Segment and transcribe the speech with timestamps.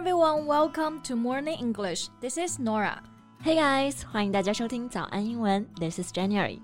[0.00, 2.08] everyone, welcome to Morning English.
[2.22, 3.02] This is Norah.
[3.44, 5.68] Hey guys，欢迎大家收听早安英文。
[5.74, 6.58] This is January.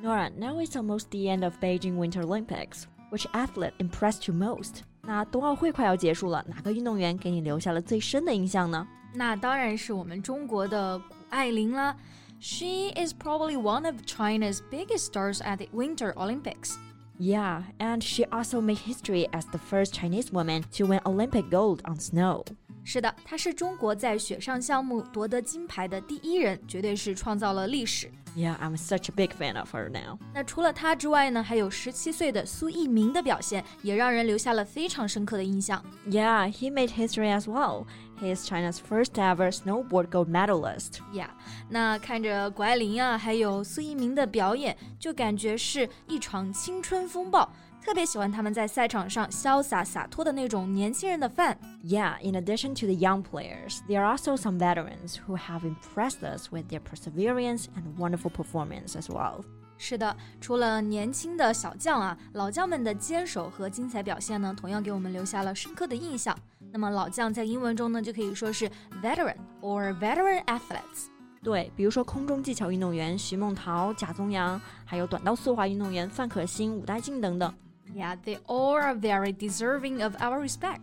[0.00, 2.84] Norah, now it's almost the end of Beijing Winter Olympics.
[3.10, 4.82] Which athlete impressed you most?
[5.02, 8.86] 那冬奥会快要结束了，哪个运动员给你留下了最深的印象呢？
[9.12, 11.96] 那当然是我们中国的谷爱凌啦。
[12.38, 16.76] She is probably one of China's biggest stars at the Winter Olympics.
[17.19, 21.81] Yeah, and she also made history as the first Chinese woman to win Olympic gold
[21.85, 22.45] on snow.
[22.85, 28.09] 是的，她是中国在雪上项目夺得金牌的第一人，绝对是创造了历史。
[28.35, 30.19] Yeah, I'm such a big fan of her now.
[30.33, 35.83] 那除了她之外呢，还有十七岁的苏翊鸣的表现，也让人留下了非常深刻的印象。
[36.07, 37.85] Yeah, he made history as well.
[38.21, 40.99] He is China's first ever snowboard gold medalist.
[41.13, 41.29] Yeah，
[41.69, 47.51] 那看着谷爱凌啊，还有苏翊鸣的表演，就感觉是一场青春风暴。
[47.81, 51.57] 特别喜欢他们在赛场上潇洒洒脱的那种年轻人的范。
[51.81, 56.51] Yeah, in addition to the young players, there are also some veterans who have impressed us
[56.51, 59.41] with their perseverance and wonderful performance as well.
[59.77, 66.37] 是的，除了年轻的小将啊，老将们的坚守和精彩表现呢，同样给我们留下了深刻的印象。
[66.71, 68.69] 那么老将在英文中呢，就可以说是
[69.01, 71.07] veteran or veteran athletes。
[71.41, 77.53] 对，比如说空中技巧运动员徐梦桃、贾宗洋，还有短道速滑运动员范可新、武代靖等等。
[77.95, 80.81] Yeah, they all are very deserving of our respect.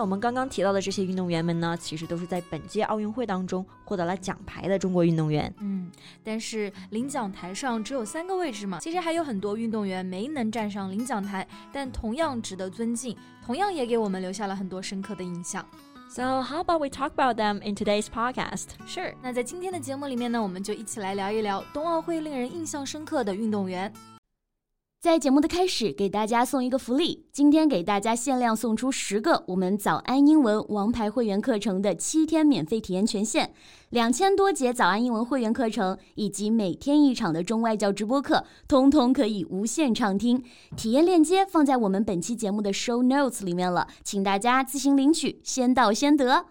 [0.00, 5.54] 那我们刚刚提到的这些运动员们呢，其实都是在本届奥运会当中获得了奖牌的中国运动员。
[5.60, 5.90] 嗯，
[6.24, 15.62] 但是领奖台上只有三个位置嘛，其实还有很多运动员没能站上领奖台，但同样值得尊敬，同样也给我们留下了很多深刻的印象。
[16.08, 18.68] So how about we talk about them in today's podcast?
[18.86, 19.12] Sure.
[19.20, 23.92] 那在今天的节目里面呢，我们就一起来聊一聊冬奥会令人印象深刻的运动员。
[25.00, 27.24] 在节目的开始，给大家送一个福利。
[27.32, 33.50] 今天给大家限量送出十个我们早安英文王牌会员课程的七天免费体验权限，
[33.88, 40.44] 两千多节早安英文会员课程以及每天一场的中外教直播课，通通可以无限畅听。
[40.76, 46.44] 体验链接放在我们本期节目的 show notes 里面了，请大家自行领取，先到先得。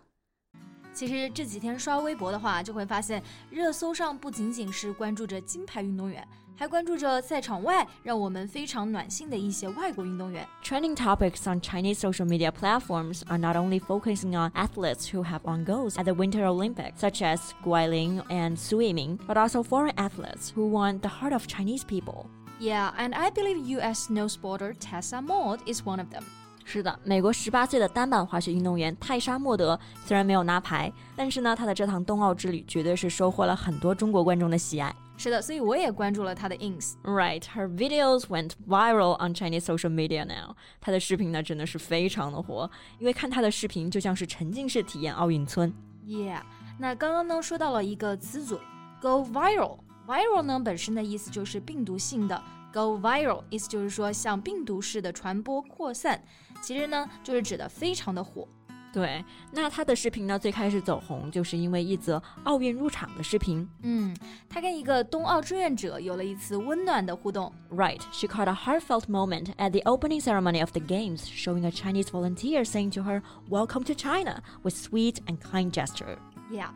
[0.91, 3.21] 其实这几天刷微博的话，就会发现
[3.51, 6.27] 热搜上不仅仅是关注着金牌运动员。
[6.59, 10.45] 还关注着赛场外让我们非常暖心的一些外国运动员。
[10.61, 15.63] Trending topics on Chinese social media platforms are not only focusing on athletes who have on
[15.63, 19.93] goals at the Winter Olympics, such as Gu Ailing and Su Yiming, but also foreign
[19.95, 22.25] athletes who won the heart of Chinese people.
[22.59, 24.09] Yeah, and I believe U.S.
[24.09, 26.23] snowboarder Tessa Maud is one of them.
[26.65, 34.93] 是的，美国十八岁的单板滑雪运动员泰莎·莫德虽然没有拿牌，但是呢，她的这趟冬奥之旅绝对是收获了很多中国观众的喜爱。
[35.19, 36.93] 是的，所以我也关注了她的 ins。
[37.03, 40.55] Right, her videos went viral on Chinese social media now。
[40.79, 45.73] 她的视频呢真的是非常的火，因为看她的视频就像是沉浸式体验奥运村。
[46.05, 46.41] Yeah，
[46.77, 48.61] 那刚刚呢说到了一个词组
[49.01, 49.79] ，go viral。
[50.07, 52.41] viral 呢本身的意思就是病毒性的
[52.71, 56.23] ，go viral 意思就是说像病毒似的传播扩散，
[56.61, 58.47] 其实呢就是指的非常的火。
[58.92, 60.38] 对，那他的视频呢？
[60.38, 63.68] 最开始走红，就是因为一则奥运入场的视频。
[63.82, 64.16] 嗯，
[64.48, 67.52] 他跟一个冬奥志愿者有了一次温暖的互动。
[67.70, 72.06] Right, she caught a heartfelt moment at the opening ceremony of the games, showing a Chinese
[72.06, 76.16] volunteer saying to her, "Welcome to China," with sweet and kind gesture.
[76.52, 76.68] Yeah,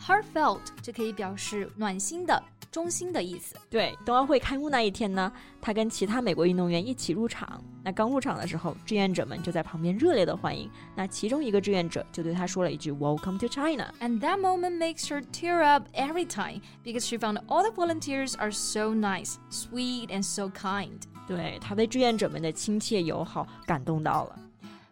[0.00, 2.42] heartfelt 就可以表示暖心的。
[2.70, 3.56] 中心的意思。
[3.70, 7.62] 对，冬奥会开幕那一天呢，他跟其他美国运动员一起入场。
[7.82, 10.70] 那刚入场的时候，志愿者们就在旁边热烈的欢迎。
[10.94, 17.38] 那其中一个志愿者就对他说了一句 "Welcome to China." And that moment makes her tear up every time because she found
[17.46, 21.02] all the volunteers are so nice, sweet, and so kind.
[21.26, 24.38] 对，他被志愿者们的亲切友好感动到了。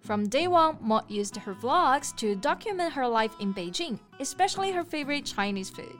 [0.06, 4.84] From day one, Maud used her vlogs to document her life in Beijing, especially her
[4.84, 5.98] favorite Chinese food.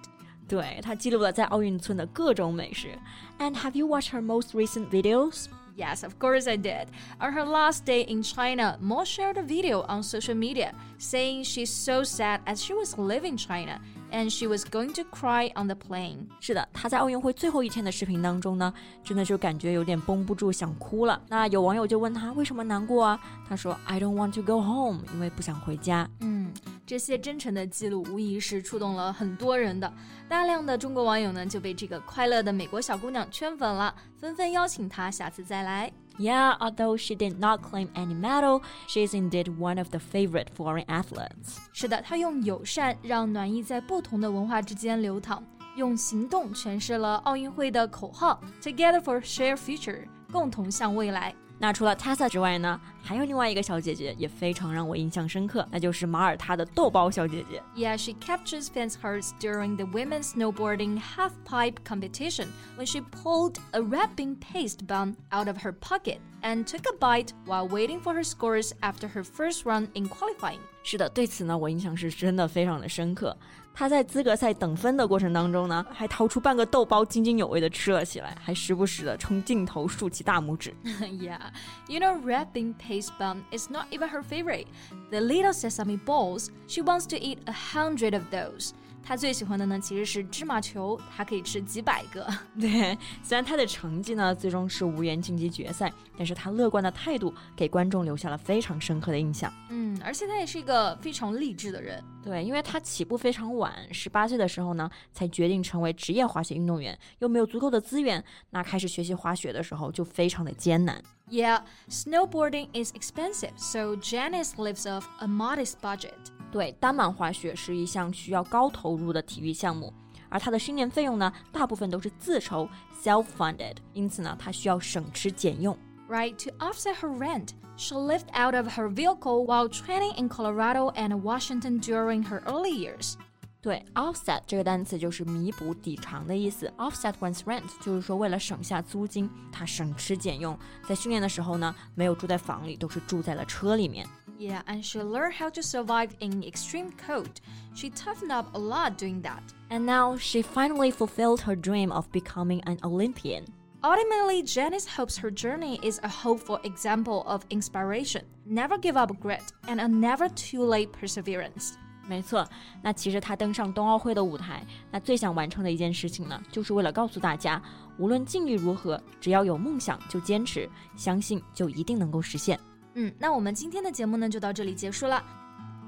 [0.49, 2.89] 对，她记录了在奥运村的各种美食。
[3.37, 5.45] And have you watched her most recent videos?
[5.77, 6.87] Yes, of course I did.
[7.19, 11.69] On her last day in China, Maud shared a video on social media saying she's
[11.69, 13.79] so sad as she was leaving China
[14.11, 16.27] and she was going to cry on the plane.
[16.41, 18.73] 是的，她在奥运会最后一天的视频当中呢，
[19.05, 21.21] 真的就感觉有点绷不住，想哭了。
[21.29, 23.17] 那有网友就问她为什么难过啊？
[23.47, 26.51] 她说：“I don't want to go home，因为不想回家。”嗯。
[26.89, 29.93] 这些真诚的记录无疑是触动了很多人的，
[30.27, 35.91] 大量的中国网友呢就被这个快乐的美国小姑娘圈粉了，纷纷邀请她下次再来。
[36.17, 40.85] Yeah, although she did not claim any medal, she is indeed one of the favorite foreign
[40.87, 41.57] athletes.
[41.73, 45.43] 是的，她用友善让暖意在不同的文化之间流淌，
[45.75, 51.35] 用行动诠释了奥运会的口号：Together for shared future，共同向未来。
[51.61, 57.61] 那除了 Tessa 之外呢，还有另外一个小姐姐也非常让我印象深刻，那就是马耳他的豆包小姐姐。
[57.75, 62.47] Yeah, she captures fans' hearts during the women's snowboarding halfpipe competition
[62.77, 66.97] when she pulled a red bean paste bun out of her pocket and took a
[66.99, 70.59] bite while waiting for her scores after her first run in qualifying.
[70.83, 73.35] 是的，对此呢，我印象是真的非常的深刻。
[73.71, 80.73] 她在资格赛等分的过程当中呢，还掏出半个豆包，津津有味的吃了起来，还时不时的冲镜头竖起大拇指。
[80.83, 81.39] yeah,
[81.87, 82.88] you know red bean paste
[83.19, 84.67] bun is not even her favorite.
[85.11, 88.73] The little sesame balls, she wants to eat a hundred of those.
[89.01, 92.27] 他最喜欢的呢其实是芝麻球，他可以吃几百个。
[92.59, 99.51] 对，虽然他的成绩呢最终是无缘晋级决赛，但是他乐观的态度给观众留下了非常深刻的印象。
[99.69, 102.03] 嗯，而且他也是一个非常励志的人。
[102.21, 111.01] 对，因为他起步非常晚，十八岁的时候呢才决定成为职业滑雪运动员，又没有足够的资源，那开始学习滑雪的时候就非常的艰难。
[111.29, 116.38] Yeah, snowboarding is expensive, so Janice lives off a modest budget.
[116.51, 119.93] 对，单板滑雪是一项需要高投入的体育项目，
[120.29, 122.67] 而它的训练费用呢，大部分都是自筹
[123.03, 125.77] （self-funded），因此呢，它需要省吃俭用。
[126.09, 131.21] Right, to offset her rent, she lived out of her vehicle while training in Colorado and
[131.21, 133.13] Washington during her early years.
[133.61, 136.73] 对，offset 这个单词就是弥补、抵偿的意思。
[136.77, 140.57] offset one's rent 就是说为了省下租金，他省吃俭用，
[140.87, 144.07] 在训练的时候呢，没有住在房里，都是住在了车里面。
[144.39, 147.41] Yeah, and she learned how to survive in extreme cold.
[147.75, 149.43] She toughened up a lot doing that.
[149.69, 153.43] And now she finally fulfilled her dream of becoming an Olympian.
[153.83, 158.23] Ultimately, Jenise hopes her journey is a hopeful example of inspiration.
[158.45, 161.73] Never give up grit and a never too late perseverance.
[162.07, 162.47] 没错，
[162.81, 167.61] 那其实他登上冬奥会的舞台，那最想完成的一件事情呢，就是为了告诉大家，
[167.97, 172.59] 无论境遇如何，只要有梦想就坚持，相信就一定能够实现。
[172.95, 175.23] 嗯，那我们今天的节目呢就到这里结束了。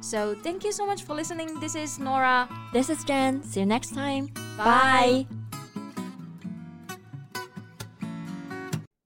[0.01, 1.59] So thank you so much for listening.
[1.59, 2.48] This is Nora.
[2.74, 3.42] This is Jen.
[3.44, 4.30] See you next time.
[4.57, 5.27] Bye.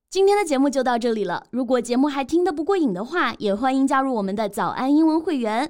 [0.10, 1.46] 今天的节目就到这里了。
[1.52, 5.70] 如果节目还听得不过瘾的话，也欢迎加入我们的早安英文会员。